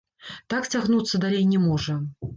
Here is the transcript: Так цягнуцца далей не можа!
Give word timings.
Так 0.53 0.69
цягнуцца 0.71 1.21
далей 1.27 1.45
не 1.53 1.59
можа! 1.67 2.01